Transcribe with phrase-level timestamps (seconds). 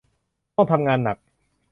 [0.55, 1.17] ต้องทำงานหนัก